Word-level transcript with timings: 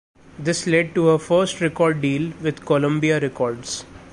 This 0.39 0.65
led 0.65 0.95
to 0.95 1.09
her 1.09 1.19
first 1.19 1.61
record 1.61 2.01
deal 2.01 2.31
with 2.41 2.65
Columbia 2.65 3.19
Records. 3.19 3.85